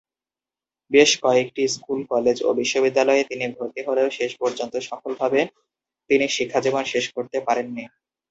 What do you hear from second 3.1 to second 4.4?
তিনি ভর্তি হলেও শেষ